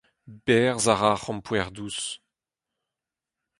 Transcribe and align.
Berzh 0.45 0.89
a 0.93 0.95
ra 0.95 1.09
ar 1.13 1.19
c’hrampouezh 1.21 1.71
dous! 1.75 2.01